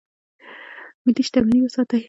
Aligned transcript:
ملي 1.05 1.23
شتمني 1.27 1.59
وساتئ 1.63 1.97